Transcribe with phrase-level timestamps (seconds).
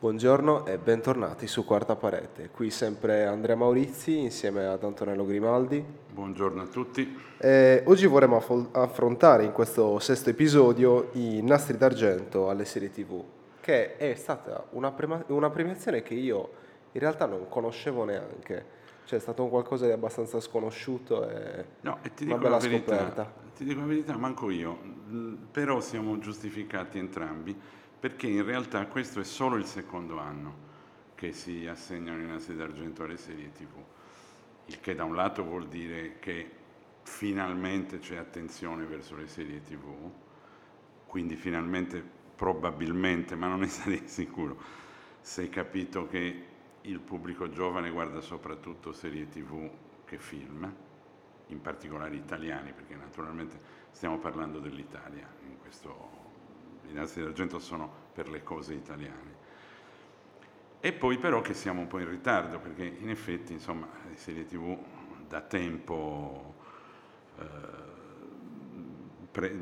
[0.00, 2.48] Buongiorno e bentornati su Quarta Parete.
[2.48, 5.84] Qui sempre Andrea Maurizi insieme ad Antonello Grimaldi.
[6.12, 7.18] Buongiorno a tutti.
[7.36, 13.22] E oggi vorremmo aff- affrontare in questo sesto episodio i nastri d'argento alle serie TV,
[13.60, 16.48] che è stata una, prema- una premiazione che io
[16.92, 18.78] in realtà non conoscevo neanche.
[19.04, 22.62] Cioè è stato qualcosa di abbastanza sconosciuto e, No, e ti una dico bella la
[22.62, 23.32] verità, scoperta.
[23.54, 24.78] ti dico la verità, manco io,
[25.50, 27.54] però siamo giustificati entrambi
[28.00, 30.68] perché in realtà questo è solo il secondo anno
[31.14, 33.68] che si assegnano i nastri d'argento alle serie TV,
[34.66, 36.50] il che da un lato vuol dire che
[37.02, 40.10] finalmente c'è attenzione verso le serie TV,
[41.06, 42.02] quindi finalmente
[42.34, 44.56] probabilmente, ma non ne sarei sicuro,
[45.20, 46.46] si è capito che
[46.82, 49.70] il pubblico giovane guarda soprattutto serie TV
[50.06, 50.74] che film,
[51.48, 56.19] in particolare italiani, perché naturalmente stiamo parlando dell'Italia, in questo,
[56.88, 59.38] i nastri d'argento sono per le cose italiane.
[60.80, 64.46] E poi però che siamo un po' in ritardo, perché in effetti insomma, le serie
[64.46, 64.78] TV
[65.28, 66.54] da tempo
[67.38, 67.44] eh,
[69.30, 69.54] pre-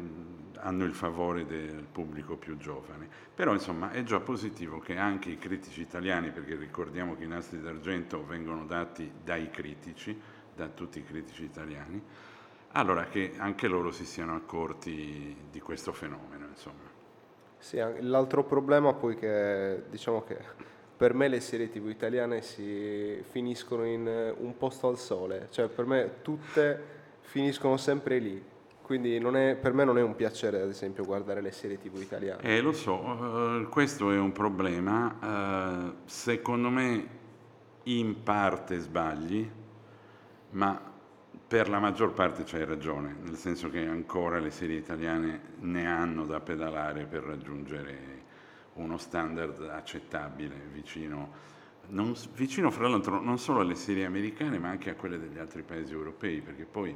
[0.61, 3.09] hanno il favore del pubblico più giovane.
[3.35, 7.61] Però insomma è già positivo che anche i critici italiani, perché ricordiamo che i nastri
[7.61, 10.19] d'argento vengono dati dai critici,
[10.55, 12.03] da tutti i critici italiani,
[12.73, 16.47] allora che anche loro si siano accorti di questo fenomeno.
[16.47, 16.98] Insomma.
[17.59, 20.37] Sì, l'altro problema poi che diciamo che
[20.97, 25.69] per me le serie TV italiane si finiscono in eh, un posto al sole, cioè
[25.69, 26.83] per me tutte
[27.21, 28.43] finiscono sempre lì.
[28.83, 32.41] Quindi è- per me non è un piacere, ad esempio, guardare le serie TV italiane.
[32.43, 35.19] Eh, lo so, eh, questo è un problema.
[35.23, 37.07] eh, secondo me
[37.85, 39.49] in parte sbagli,
[40.51, 40.81] ma
[41.49, 46.27] per la maggior parte c'hai ragione, nel senso che ancora le serie italiane ne hanno
[46.27, 48.17] da pedalare per raggiungere
[48.75, 51.31] uno standard accettabile, vicino,
[51.89, 55.63] non vicino fra l'altro non solo alle serie americane, ma anche a quelle degli altri
[55.63, 56.95] paesi europei, perché poi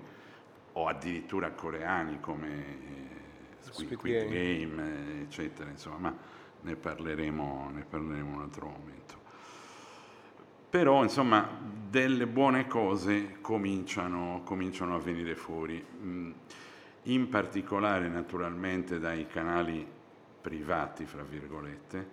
[0.75, 3.23] o addirittura coreani come eh,
[3.61, 4.77] Squid, Squid Squid Game.
[4.77, 6.17] Game, eh, eccetera, insomma, ma
[6.61, 9.22] ne parleremo, ne parleremo un altro momento.
[10.73, 11.47] Però, insomma,
[11.91, 16.33] delle buone cose cominciano, cominciano a venire fuori, mm,
[17.03, 19.87] in particolare naturalmente dai canali
[20.41, 22.09] privati, fra virgolette,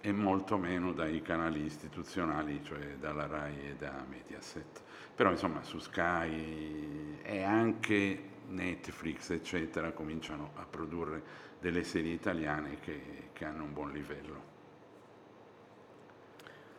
[0.00, 4.80] e molto meno dai canali istituzionali, cioè dalla RAI e da Mediaset.
[5.12, 11.22] Però insomma su Sky e anche Netflix, eccetera, cominciano a produrre
[11.58, 14.63] delle serie italiane che, che hanno un buon livello.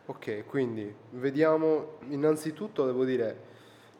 [0.06, 3.36] Ok, quindi vediamo, innanzitutto devo dire,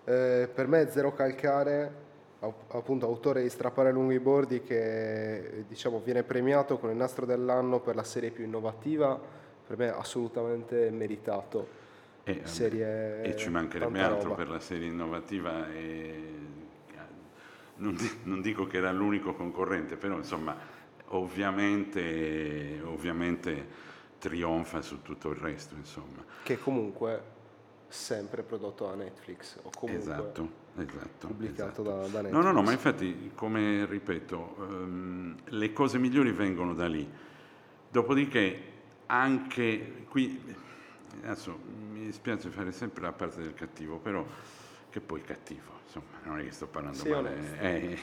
[0.05, 2.05] eh, per me Zero Calcare,
[2.39, 7.27] appunto autore di Strappare lungo i bordi, che eh, diciamo viene premiato con il nastro
[7.27, 9.21] dell'anno per la serie più innovativa,
[9.67, 11.85] per me assolutamente meritato.
[12.23, 14.35] E, vabbè, Serie e ci mancherebbe altro roba.
[14.37, 15.69] per la serie innovativa.
[15.73, 16.35] e-
[17.79, 20.57] non, non dico che era l'unico concorrente, però insomma
[21.09, 23.86] ovviamente, ovviamente
[24.19, 25.75] trionfa su tutto il resto.
[25.75, 26.25] Insomma.
[26.43, 27.35] Che comunque
[27.89, 31.27] sempre prodotto da Netflix o comunque esatto, esatto.
[31.27, 31.83] pubblicato esatto.
[31.83, 32.33] da, da Netflix.
[32.33, 37.09] No, no, no, ma infatti, come ripeto, ehm, le cose migliori vengono da lì.
[37.89, 38.73] Dopodiché,
[39.07, 40.43] anche qui,
[41.23, 41.59] adesso
[41.93, 44.25] mi dispiace fare sempre la parte del cattivo, però
[44.91, 47.61] che poi cattivo, insomma, non è che sto parlando Sì, male.
[47.61, 47.99] eh,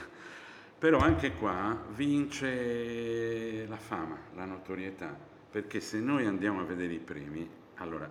[0.78, 5.16] però anche qua vince la fama, la notorietà,
[5.53, 8.09] perché se noi andiamo a vedere i premi, allora,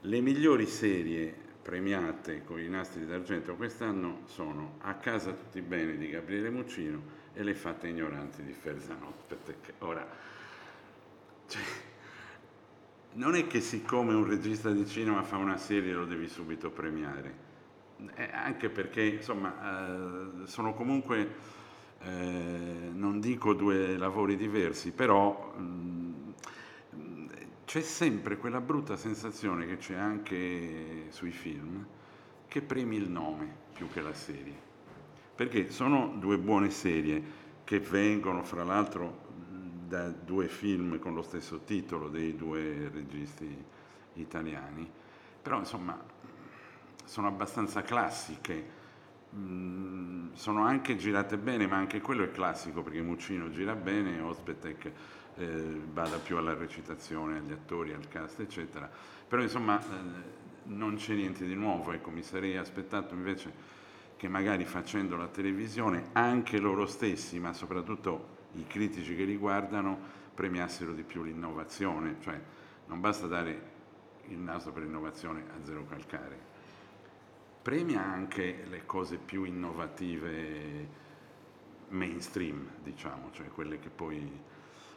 [0.00, 1.30] le migliori serie
[1.60, 7.02] premiate con i nastri d'argento quest'anno sono A casa tutti bene di Gabriele Muccino
[7.34, 9.34] e Le fatte ignoranti di Ferzanot.
[9.34, 10.08] Perché ora,
[11.48, 11.62] cioè,
[13.12, 17.42] non è che siccome un regista di cinema fa una serie lo devi subito premiare,
[18.14, 19.52] Eh, anche perché insomma
[20.42, 21.28] eh, sono comunque,
[22.00, 26.23] eh, non dico due lavori diversi, però mh,
[27.64, 31.84] c'è sempre quella brutta sensazione che c'è anche sui film
[32.46, 34.54] che premi il nome più che la serie.
[35.34, 37.22] Perché sono due buone serie
[37.64, 39.22] che vengono fra l'altro
[39.86, 43.64] da due film con lo stesso titolo dei due registi
[44.14, 44.88] italiani,
[45.42, 46.00] però insomma
[47.04, 48.82] sono abbastanza classiche,
[49.30, 54.92] sono anche girate bene, ma anche quello è classico perché Muccino gira bene, Osbetek
[55.36, 58.90] eh, bada più alla recitazione, agli attori, al cast, eccetera.
[59.26, 59.84] Però insomma eh,
[60.64, 63.72] non c'è niente di nuovo, ecco, mi sarei aspettato invece
[64.16, 69.98] che magari facendo la televisione anche loro stessi, ma soprattutto i critici che li guardano,
[70.34, 72.40] premiassero di più l'innovazione, cioè
[72.86, 73.72] non basta dare
[74.28, 76.38] il naso per l'innovazione a zero calcare,
[77.60, 81.02] premia anche le cose più innovative
[81.88, 84.40] mainstream, diciamo, cioè quelle che poi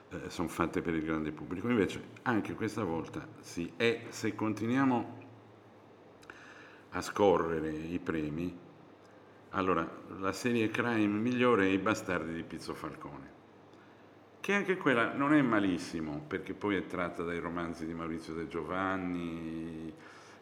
[0.09, 1.67] eh, sono fatte per il grande pubblico.
[1.69, 5.25] Invece anche questa volta sì, e se continuiamo
[6.91, 8.57] a scorrere i premi,
[9.51, 9.89] allora
[10.19, 13.31] la serie crime migliore è I bastardi di Pizzo Falcone,
[14.39, 18.47] che anche quella non è malissimo, perché poi è tratta dai romanzi di Maurizio De
[18.47, 19.93] Giovanni,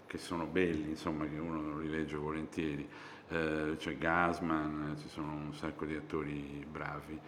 [0.05, 2.87] che sono belli, insomma, che uno li legge volentieri.
[3.27, 7.19] Eh, c'è Gasman, ci sono un sacco di attori bravi.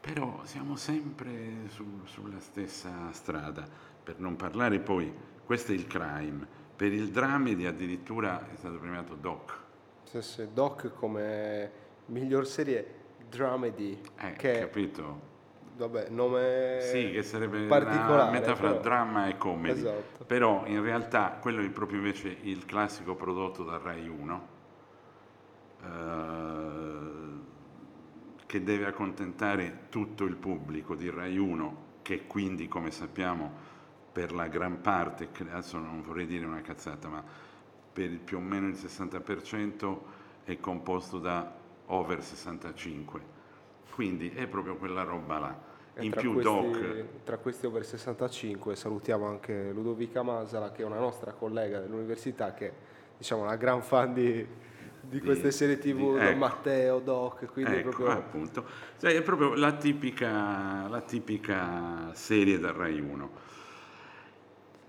[0.00, 3.66] Però siamo sempre su, sulla stessa strada,
[4.02, 5.12] per non parlare poi,
[5.44, 6.46] questo è il crime,
[6.76, 9.56] per il dramedy addirittura è stato premiato Doc.
[10.04, 11.70] Sì, sì, Doc come
[12.06, 12.94] miglior serie
[13.28, 14.00] dramedy.
[14.18, 15.26] Eh, che, capito?
[15.76, 18.22] Vabbè, nome Sì, che sarebbe particolare.
[18.22, 19.78] una metà fra però- dramma e comedy.
[19.80, 20.24] Esatto.
[20.24, 24.46] Però in realtà quello è proprio invece il classico prodotto da Rai 1,
[25.82, 26.97] eh,
[28.48, 33.52] che deve accontentare tutto il pubblico di Rai 1, che quindi, come sappiamo,
[34.10, 37.22] per la gran parte, adesso non vorrei dire una cazzata, ma
[37.92, 39.98] per più o meno il 60%
[40.44, 41.54] è composto da
[41.88, 43.20] over 65.
[43.92, 45.60] Quindi è proprio quella roba là.
[45.92, 50.86] E In più questi, Doc, Tra questi over 65 salutiamo anche Ludovica Masala, che è
[50.86, 52.72] una nostra collega dell'università, che è
[53.18, 54.46] diciamo, una gran fan di,
[55.00, 56.38] di queste serie tv, di- ecco.
[56.38, 58.10] Matteo, Doc, quindi Ecco, proprio...
[58.10, 58.64] appunto.
[58.98, 63.46] Cioè, è proprio la tipica, la tipica serie da Rai 1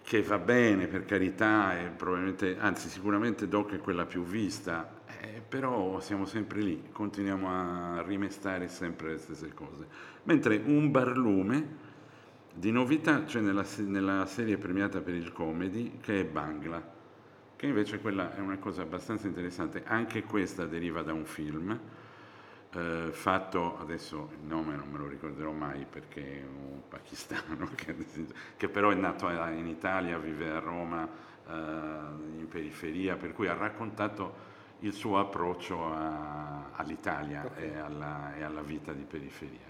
[0.10, 5.40] che va bene per carità e probabilmente, anzi sicuramente Doc è quella più vista, eh,
[5.48, 9.86] però siamo sempre lì, continuiamo a rimestare sempre le stesse cose.
[10.24, 11.68] Mentre un barlume
[12.56, 16.98] di novità c'è nella, se- nella serie premiata per il comedy che è Bangla,
[17.60, 21.78] che invece quella è una cosa abbastanza interessante, anche questa deriva da un film
[22.72, 27.94] eh, fatto, adesso il nome non me lo ricorderò mai perché è un pakistano che,
[28.56, 31.52] che però è nato in Italia, vive a Roma, eh,
[32.38, 34.48] in periferia, per cui ha raccontato
[34.80, 37.58] il suo approccio a- all'Italia Ok.
[37.58, 39.68] e, alla, e alla vita di periferia.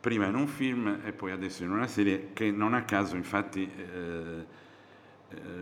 [0.00, 3.70] Prima in un film e poi adesso in una serie che non a caso infatti
[3.76, 4.66] eh,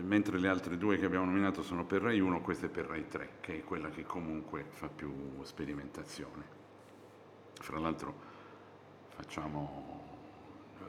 [0.01, 3.07] mentre le altre due che abbiamo nominato sono per Rai 1, questa è per Rai
[3.07, 5.11] 3, che è quella che comunque fa più
[5.43, 6.55] sperimentazione.
[7.53, 8.15] Fra l'altro
[9.09, 10.03] facciamo,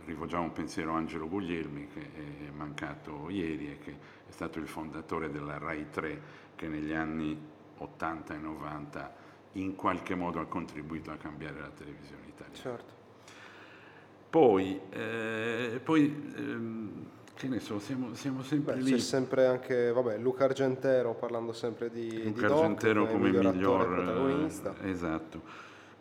[0.04, 2.10] rivolgiamo un pensiero a Angelo Guglielmi che
[2.46, 3.90] è mancato ieri e che
[4.28, 6.22] è stato il fondatore della Rai 3
[6.54, 7.36] che negli anni
[7.78, 9.16] 80 e 90
[9.52, 12.56] in qualche modo ha contribuito a cambiare la televisione italiana.
[12.56, 12.96] Certo.
[14.30, 17.06] Poi, eh, poi ehm,
[17.38, 18.90] che ne so, siamo, siamo sempre Beh, lì.
[18.90, 23.86] c'è sempre anche, vabbè, Luca Argentero parlando sempre di, di Luca Doc, Argentero come miglior
[23.86, 24.74] protagonista.
[24.82, 25.40] eh, esatto.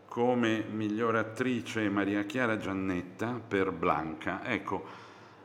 [0.07, 4.43] Come miglior attrice Maria Chiara Giannetta per Blanca.
[4.43, 4.83] Ecco,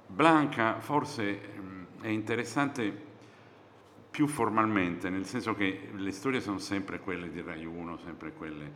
[0.06, 3.10] Blanca forse mm, è interessante
[4.10, 8.70] più formalmente, nel senso che le storie sono sempre quelle di Rai 1, sempre quelle,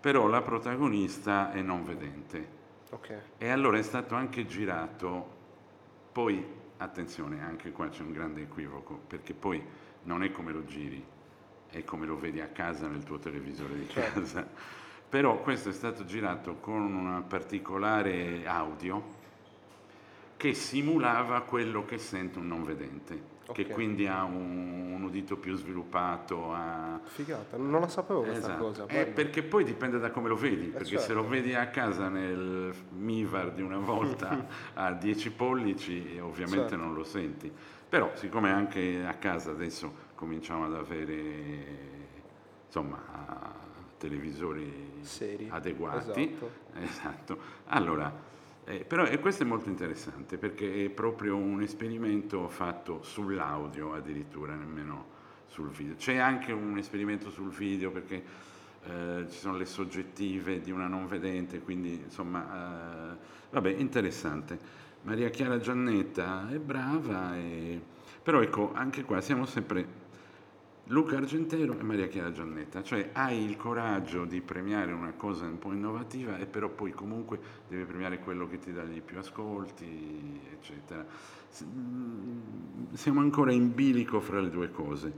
[0.00, 2.54] però la protagonista è non vedente.
[2.90, 5.35] Ok, E allora è stato anche girato,
[6.16, 6.42] poi
[6.78, 9.62] attenzione, anche qua c'è un grande equivoco, perché poi
[10.04, 11.04] non è come lo giri,
[11.68, 14.20] è come lo vedi a casa nel tuo televisore di Certo.
[14.20, 14.48] casa.
[15.10, 19.04] Però questo è stato girato con un particolare audio
[20.36, 23.72] che simulava quello che sente un non vedente, che Ok.
[23.72, 28.64] quindi ha un, un udito più sviluppato, ha, figata, non la sapevo questa Esatto.
[28.64, 28.86] cosa.
[28.86, 31.14] Eh, perché poi dipende da come lo vedi, perché se certo.
[31.14, 36.84] lo vedi a casa nel Mivar di una volta a 10 pollici, eh, ovviamente Certo.
[36.84, 37.50] non lo senti.
[37.88, 41.94] Però siccome anche a casa adesso cominciamo ad avere
[42.66, 43.54] insomma
[43.96, 46.50] televisori Seri, adeguati, esatto.
[46.82, 47.38] esatto.
[47.66, 48.12] Allora,
[48.68, 54.56] eh, però e questo è molto interessante perché è proprio un esperimento fatto sull'audio addirittura,
[54.56, 55.14] nemmeno
[55.46, 55.94] sul video.
[55.94, 58.24] C'è anche un esperimento sul video perché
[58.84, 63.16] eh, ci sono le soggettive di una non vedente, quindi insomma, eh,
[63.50, 64.58] vabbè, interessante.
[65.02, 67.80] Maria Chiara Giannetta è brava, e-
[68.20, 70.05] però ecco, anche qua siamo sempre
[70.88, 75.58] Luca Argentero e Maria Chiara Giannetta, cioè hai il coraggio di premiare una cosa un
[75.58, 80.40] po' innovativa e però poi comunque devi premiare quello che ti dà gli più ascolti,
[80.52, 81.04] eccetera.
[81.64, 85.12] Mm, Siamo ancora in bilico fra le due cose,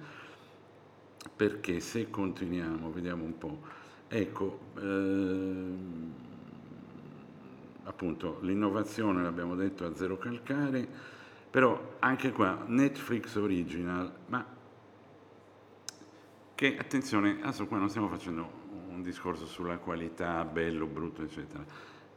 [1.37, 3.61] perché se continuiamo, vediamo un po',
[4.09, 6.13] ecco, ehm,
[7.83, 10.89] appunto l'innovazione, l'abbiamo detto, a zero calcare,
[11.51, 14.57] però anche qua Netflix original, ma
[16.59, 18.50] che attenzione, adesso qua non stiamo facendo
[18.88, 21.65] un discorso sulla qualità, bello, brutto, eccetera,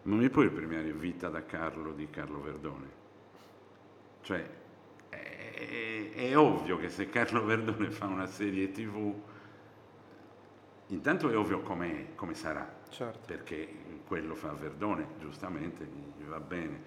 [0.01, 2.87] ma mi puoi premiare Vita da Carlo di Carlo Verdone?
[4.21, 4.49] Cioè,
[5.09, 9.13] è, è ovvio che se Carlo Verdone fa una serie tv,
[10.87, 13.19] intanto è ovvio come, come sarà, Certo.
[13.27, 13.71] perché
[14.07, 16.81] quello fa Verdone, giustamente, gli va bene,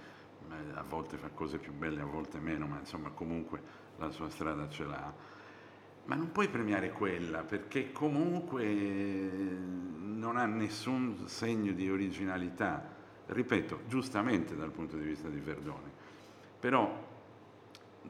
[0.74, 3.62] a volte fa cose più belle, a volte meno, ma insomma comunque
[3.98, 5.42] la sua strada ce l'ha.
[6.06, 12.82] Ma non puoi premiare quella perché comunque non ha nessun segno di originalità,
[13.26, 15.90] ripeto, giustamente dal punto di vista di Verdone.
[16.60, 16.94] Però,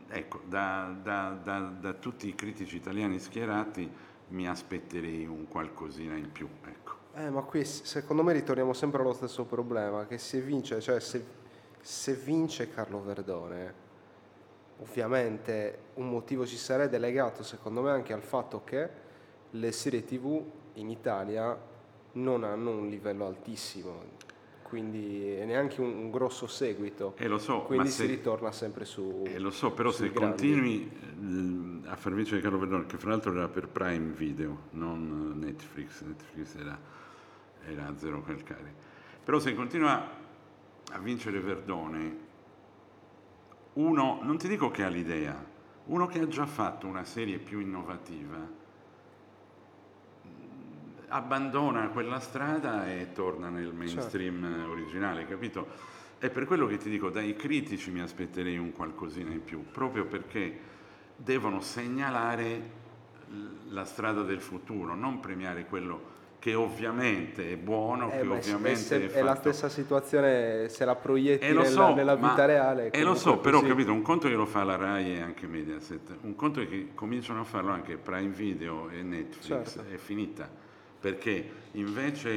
[0.09, 3.89] ecco, da, da- da- da tutti i critici italiani schierati
[4.29, 6.93] mi aspetterei un qualcosina in più, ecco.
[7.15, 11.25] Eh, ma qui secondo me ritorniamo sempre allo stesso problema, che se vince, cioè se,
[11.81, 13.83] se vince Carlo Verdone,
[14.81, 19.03] ovviamente un motivo ci sarebbe legato secondo me anche al fatto che
[19.51, 20.43] le serie tv
[20.75, 21.57] in Italia
[22.13, 24.03] non hanno un livello altissimo,
[24.63, 28.85] quindi e neanche un, un grosso seguito, E lo so, quindi si se, ritorna sempre
[28.85, 29.23] su...
[29.27, 30.21] eh, lo so, però se grandi.
[30.49, 30.91] continui
[31.85, 35.45] eh, a far vincere Carlo Verdone, che fra l'altro era per Prime Video, non eh,
[35.45, 36.79] Netflix, Netflix era,
[37.67, 38.73] era a zero calcare,
[39.23, 40.09] però se continua
[40.93, 42.17] a vincere Verdone,
[43.75, 45.53] uno, non ti dico che ha l'idea,
[45.87, 50.29] uno che ha già fatto una serie più innovativa, mh,
[51.09, 55.93] abbandona quella strada e torna nel mainstream eh, originale, capito?
[56.19, 60.07] È per quello che ti dico, dai critici mi aspetterei un qualcosina in più, proprio
[60.07, 60.59] perché
[61.17, 62.83] devono segnalare
[63.69, 66.13] la strada del futuro, non premiare quello
[66.45, 70.69] che ovviamente è buono, Eh, che ma ovviamente se- è, è la fatto- stessa situazione
[70.69, 72.91] se la proietti e lo nella, so, nella ma- vita reale.
[72.91, 75.47] E lo so, però ho capito, un conto che lo fa la RAI e anche
[75.47, 79.91] Mediaset, un conto che cominciano a farlo anche Prime Video e Netflix, Certo.
[79.91, 80.47] è finita,
[81.01, 82.31] perché invece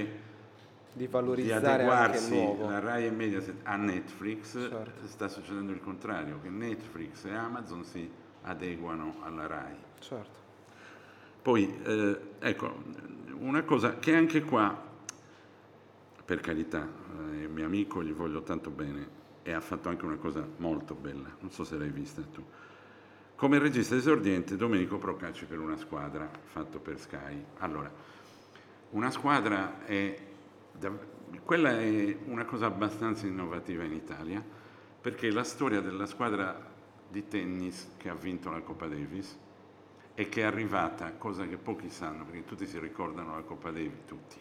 [0.94, 5.06] di di valorizzare il adeguarsi la RAI e Mediaset a Netflix Certo.
[5.06, 8.10] sta succedendo il contrario, che Netflix e Amazon si
[8.44, 9.76] adeguano alla RAI.
[10.00, 10.46] Certo.
[11.42, 12.84] Poi, eh, ecco,
[13.39, 14.86] una cosa che anche qua,
[16.25, 16.88] per carità,
[17.32, 20.94] eh, è mio amico, gli voglio tanto bene, e ha fatto anche una cosa molto
[20.94, 22.44] bella, non so se l'hai vista tu.
[23.36, 27.46] Come regista esordiente Domenico Procacci per una squadra, fatto per Sky.
[27.60, 27.91] Allora,
[28.89, 30.17] una squadra è,
[31.44, 34.44] quella è una cosa abbastanza innovativa in Italia,
[35.00, 36.74] perché la storia della squadra
[37.10, 39.38] di tennis che ha vinto la Coppa Davis
[40.20, 44.00] e che è arrivata, cosa che pochi sanno, perché tutti si ricordano la Coppa Davis,
[44.08, 44.38] tutti,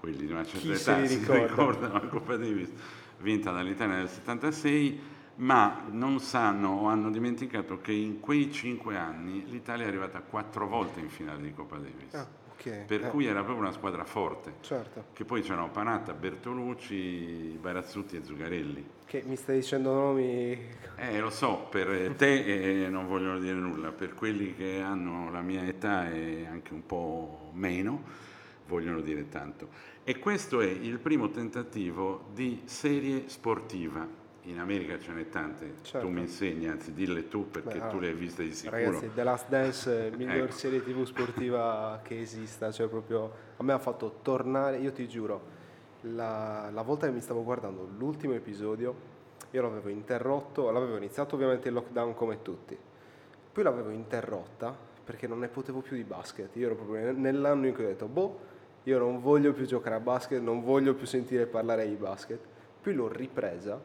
[0.00, 1.46] quelli di una certa Chi età si ricorda?
[1.46, 2.72] ricordano la Coppa Davis
[3.18, 5.00] vinta dall'Italia nel 76,
[5.36, 10.66] ma non sanno o hanno dimenticato che in quei cinque anni l'Italia è arrivata quattro
[10.66, 12.84] volte in finale di Coppa Davis, Ah, ok.
[12.86, 15.04] per eh, cui era proprio una squadra forte, Certo.
[15.12, 18.84] che poi c'erano Panatta, Bertolucci, Barazzutti e Zugarelli.
[19.04, 20.58] Che mi stai dicendo nomi...
[20.96, 25.42] Eh, lo so, per te eh, non vogliono dire nulla, per quelli che hanno la
[25.42, 28.02] mia età e anche un po' meno,
[28.66, 29.68] vogliono dire tanto.
[30.02, 34.24] E questo è il primo tentativo di serie sportiva.
[34.46, 36.06] In America ce n'è tante, Certo.
[36.06, 38.76] tu mi insegni, anzi dille tu perché Beh, tu le hai viste di sicuro.
[38.80, 40.52] Ragazzi, The Last Dance è la miglior Ecco.
[40.52, 45.54] serie tv sportiva che esista, cioè proprio a me ha fatto tornare, io ti giuro,
[46.02, 48.94] la, la volta che mi stavo guardando l'ultimo episodio,
[49.50, 52.78] io l'avevo interrotto, l'avevo iniziato ovviamente il lockdown come tutti,
[53.52, 57.74] poi l'avevo interrotta perché non ne potevo più di basket, io ero proprio nell'anno in
[57.74, 58.38] cui ho detto, boh,
[58.84, 62.38] io non voglio più giocare a basket, non voglio più sentire parlare di basket,
[62.80, 63.80] poi l'ho ripresa,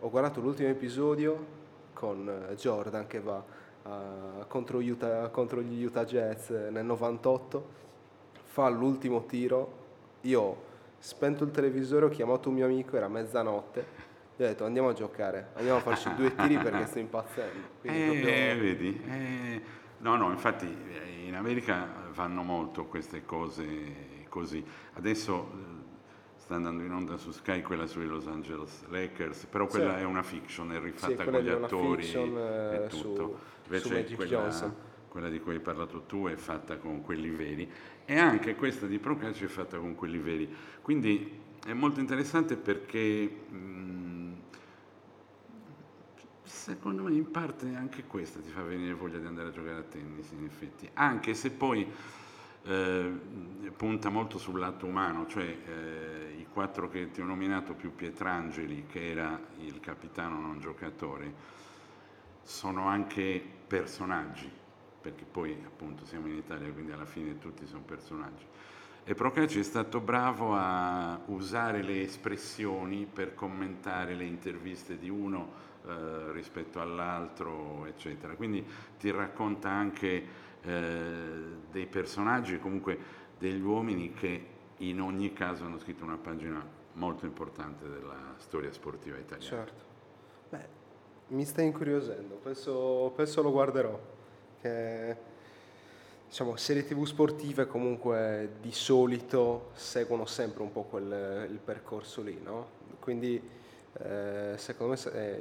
[0.00, 1.56] ho guardato l'ultimo episodio
[1.92, 3.42] con eh, Jordan che va
[3.84, 7.68] eh, contro, Utah- contro gli Utah Jazz eh, nel 98,
[8.44, 9.72] fa l'ultimo tiro,
[10.22, 10.62] io ho
[10.98, 13.84] spento il televisore, ho chiamato un mio amico, era mezzanotte,
[14.36, 17.58] gli ho detto andiamo a giocare, andiamo a farci due tiri perché sto impazzendo.
[17.80, 19.02] Quindi Eh, proprio- vedi?
[19.08, 19.62] Eh,
[19.98, 24.64] no, no, infatti eh, in America fanno molto queste cose così.
[24.94, 25.77] Adesso eh,
[26.48, 30.00] sta andando in onda su Sky quella sui Los Angeles Lakers, però quella Sì.
[30.00, 33.38] è una fiction, è Sì, rifatta quella con gli attori fiction, eh, e su- tutto.
[33.64, 34.74] su Invece Magic quella,
[35.08, 37.70] quella di cui hai parlato tu è fatta con quelli veri
[38.06, 40.50] e anche questa di Procacci è fatta con quelli veri.
[40.80, 44.32] Quindi è molto interessante perché mh,
[46.44, 49.82] secondo me in parte anche questa ti fa venire voglia di andare a giocare a
[49.82, 51.86] tennis in effetti, anche se poi
[52.64, 53.12] eh,
[53.76, 58.86] punta molto sul lato umano, cioè eh, i quattro che ti ho nominato più Pietrangeli,
[58.86, 61.32] che era il capitano non giocatore,
[62.42, 64.50] sono anche personaggi,
[65.00, 68.44] perché poi appunto siamo in Italia, quindi alla fine tutti sono personaggi.
[69.04, 75.66] E Procacci è stato bravo a usare le espressioni per commentare le interviste di uno
[75.86, 78.34] eh, rispetto all'altro, eccetera.
[78.34, 78.62] Quindi
[78.98, 82.98] ti racconta anche eh, dei personaggi, comunque
[83.38, 84.46] degli uomini che
[84.78, 89.56] in ogni caso hanno scritto una pagina molto importante della storia sportiva italiana.
[89.56, 89.82] Certo.
[90.48, 90.66] Beh,
[91.28, 93.98] mi stai incuriosendo, penso, penso lo guarderò.
[94.60, 95.16] Che
[96.26, 102.76] diciamo, serie tv sportive comunque di solito seguono sempre un po' quel, percorso lì, no?
[103.00, 103.40] Quindi
[103.94, 105.40] eh, secondo me è,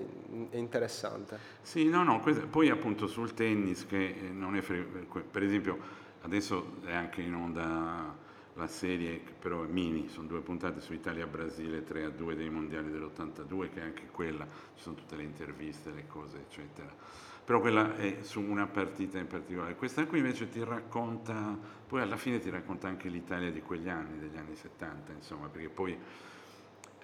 [0.57, 1.37] interessante.
[1.61, 6.93] Sì, no, no, questo, poi appunto sul tennis che non è, per esempio adesso è
[6.93, 12.09] anche in onda la serie, però è mini, sono due puntate su Italia-Brasile 3 a
[12.09, 16.39] 2 dei mondiali dell'82, che è anche quella, ci sono tutte le interviste, le cose,
[16.39, 19.77] eccetera però quella è su una partita in particolare.
[19.77, 24.19] Questa qui invece ti racconta, poi alla fine ti racconta anche l'Italia di quegli anni,
[24.19, 25.97] degli anni 70, insomma, perché poi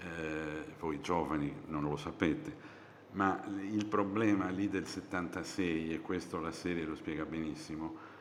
[0.03, 2.71] eh, voi giovani non lo sapete,
[3.11, 8.11] ma il problema lì del 76, e questo la serie lo spiega benissimo,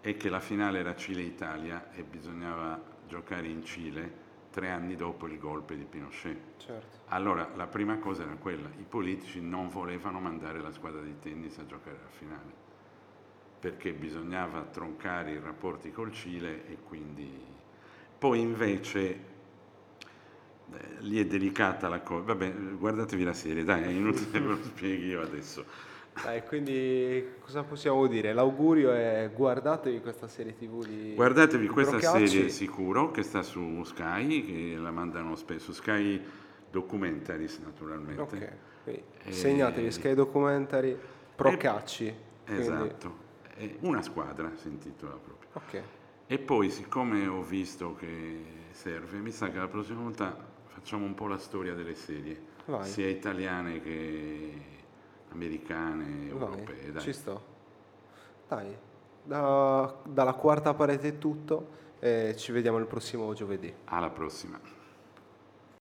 [0.00, 5.38] è che la finale era Cile-Italia e bisognava giocare in Cile tre anni dopo il
[5.38, 6.56] golpe di Pinochet.
[6.58, 6.98] Certo.
[7.06, 11.58] Allora la prima cosa era quella, i politici non volevano mandare la squadra di tennis
[11.58, 12.52] a giocare la finale,
[13.58, 17.58] perché bisognava troncare i rapporti col Cile e quindi...
[18.18, 19.29] Poi invece
[20.76, 24.46] eh, lì è delicata la cosa, vabbè guardatevi la serie, dai, è inutile che ve
[24.46, 25.64] lo spieghi io adesso.
[26.22, 28.32] Dai, quindi cosa possiamo dire?
[28.32, 32.26] L'augurio è guardatevi questa serie tv di Guardatevi di questa Procacci.
[32.28, 36.20] serie sicuro che sta su Sky, che la mandano spesso, Sky
[36.70, 38.20] Documentaries naturalmente.
[38.20, 38.52] Ok,
[38.84, 40.96] quindi E- segnatevi Sky Documentary
[41.36, 42.14] Procacci.
[42.44, 43.16] quindi- Esatto,
[43.54, 45.48] è una squadra si intitola proprio.
[45.54, 45.82] Ok,
[46.26, 50.48] E poi siccome ho visto che serve, mi sa che la prossima volta
[50.80, 52.86] facciamo un po' la storia delle serie, vai.
[52.88, 54.52] sia italiane che
[55.28, 56.90] americane, europee.
[56.90, 57.02] Dai.
[57.02, 57.42] Ci sto.
[58.48, 58.74] Dai,
[59.22, 63.72] da- dalla quarta parete è tutto e ci vediamo il prossimo giovedì.
[63.84, 64.58] Alla prossima.